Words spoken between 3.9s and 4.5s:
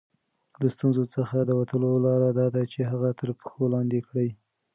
کړئ.